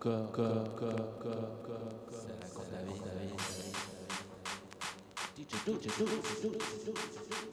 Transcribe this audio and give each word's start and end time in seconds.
cœur, 0.00 0.30
cœur, 0.30 0.64
cœur, 0.78 1.18
cœur, 1.20 1.50
cœur, 1.66 1.80
c'est 2.10 2.28
la 2.72 2.82
vie, 2.82 3.00
la 3.04 3.14
vie, 3.14 3.30
la 3.30 3.36
vie. 7.34 7.47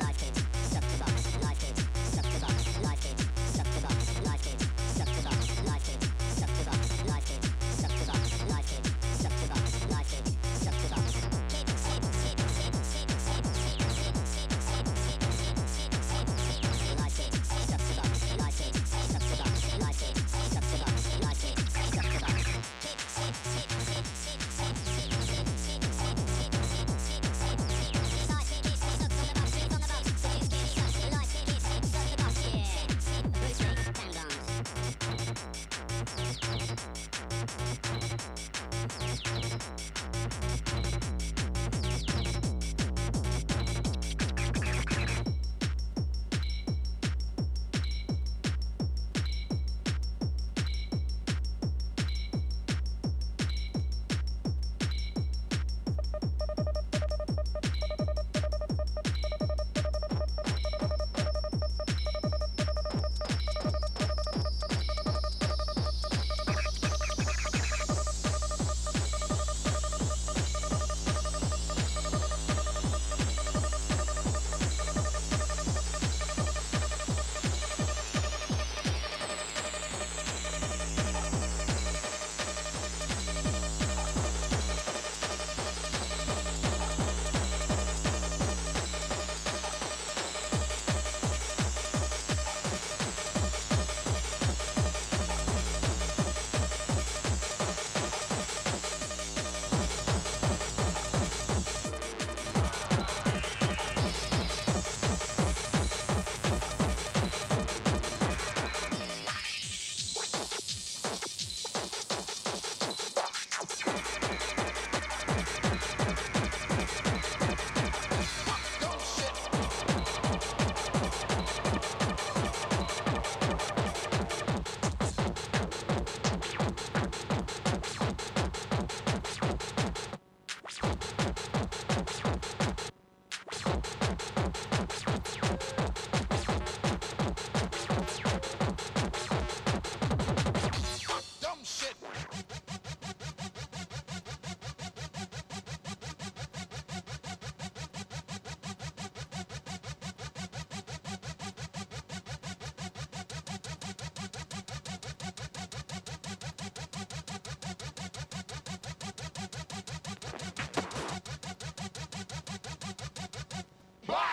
Like 0.00 0.22
it. 0.22 0.43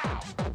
now. 0.04 0.51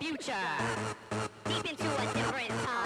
Future. 0.00 0.34
Deep 1.44 1.70
into 1.70 1.84
a 1.84 2.14
different 2.14 2.50
time. 2.64 2.81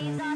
days 0.00 0.35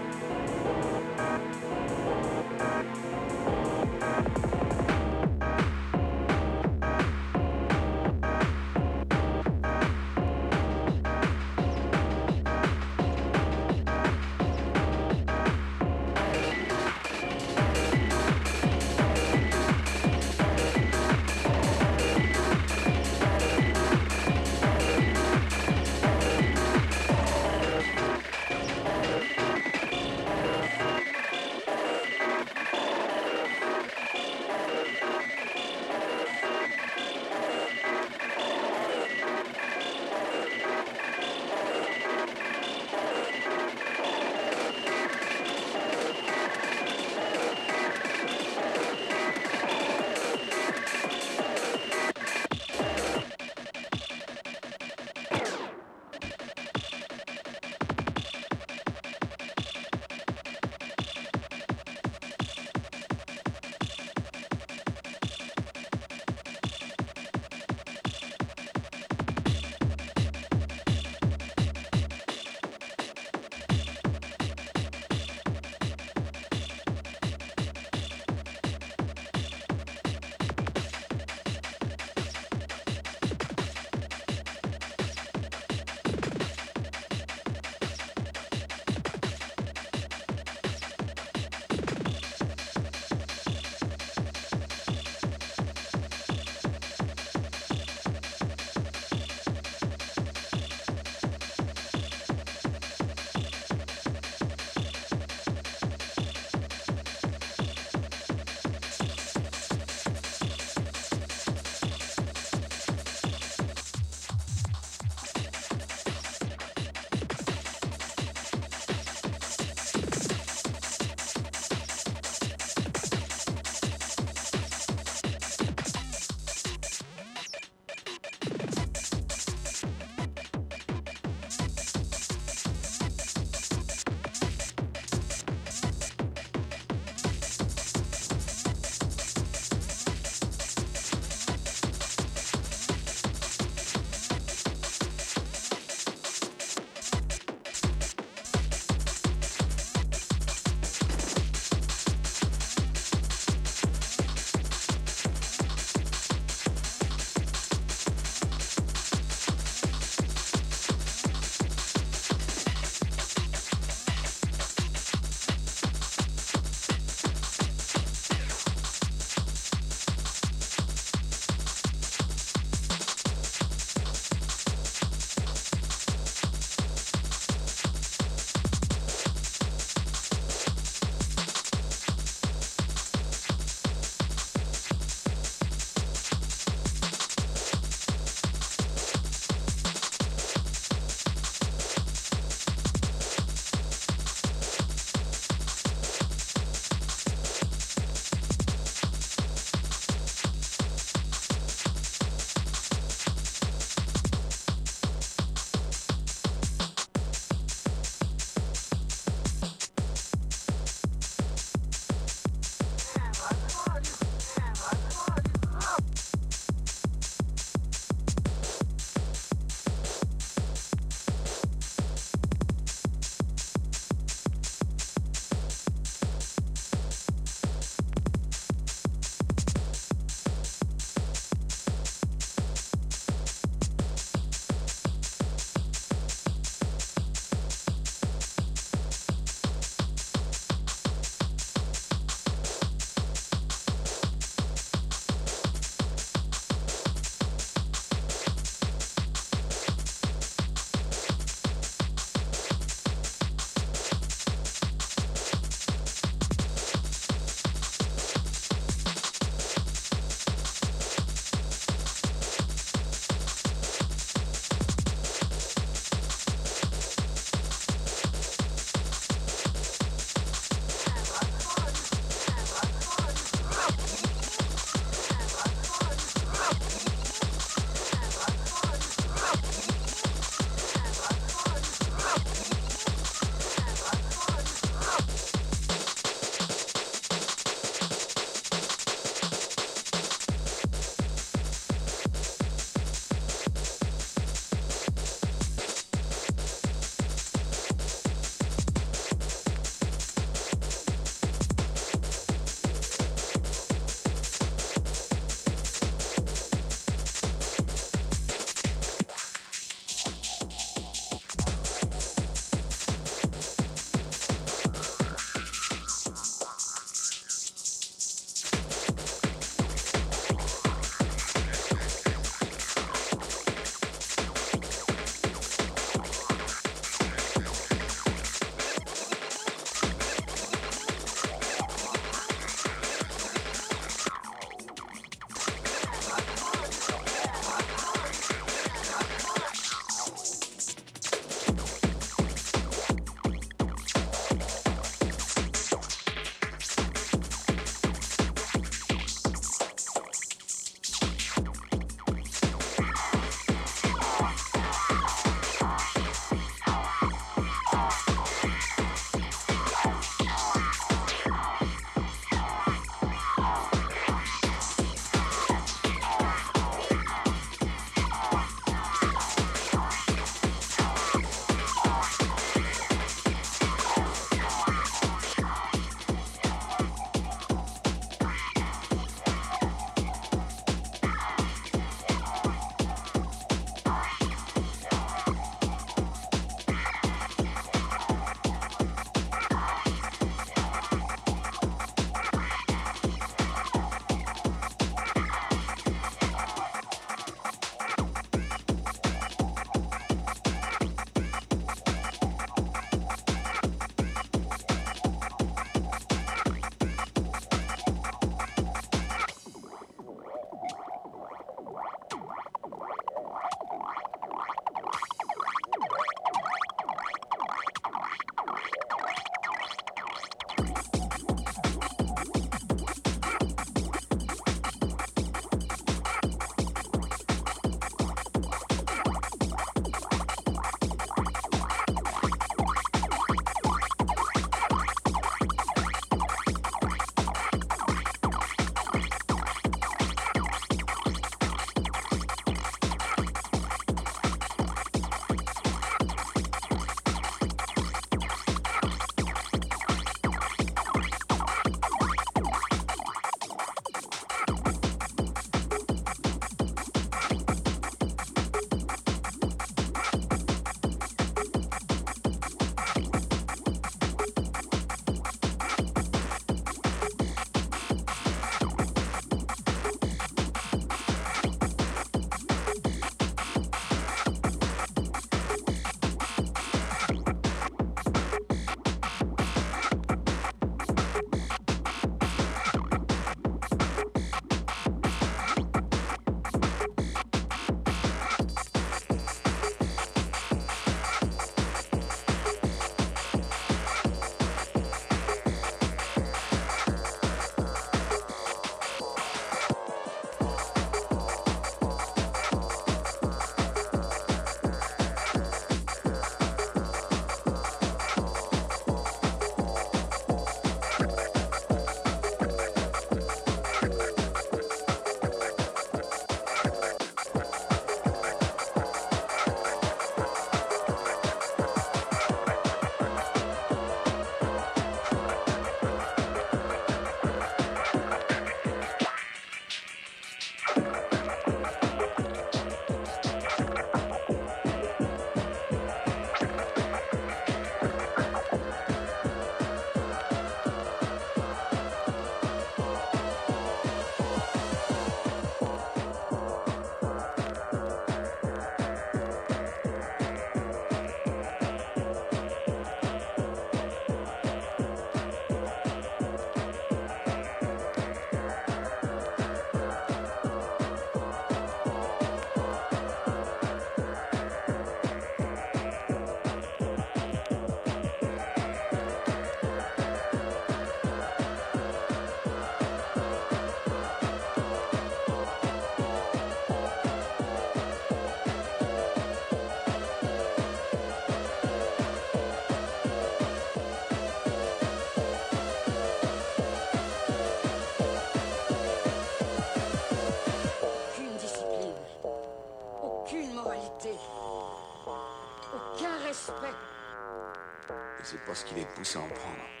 c'est 598.51 598.59
parce 598.65 598.83
qu'il 598.83 598.97
est 598.97 599.07
poussé 599.15 599.37
à 599.37 599.41
en 599.41 599.47
prendre. 599.47 600.00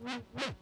Mm-hmm. 0.00 0.61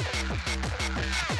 Thank 0.00 1.30
you. 1.30 1.37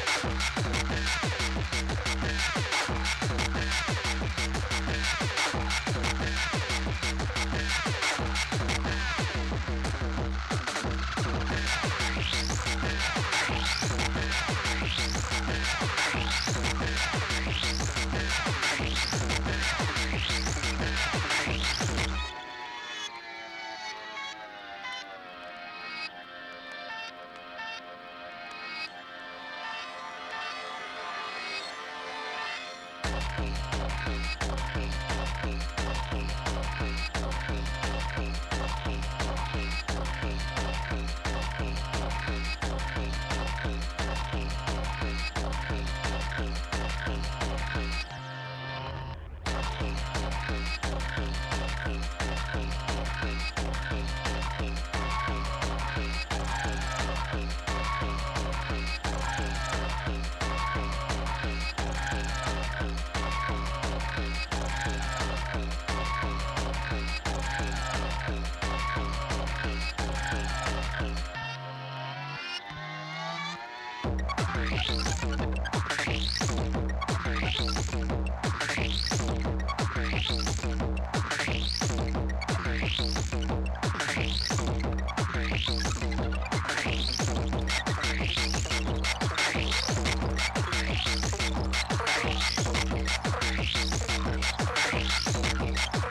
First 95.75 96.09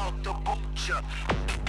out, 0.00 0.24
to 0.24 0.32
butcher. 0.32 1.59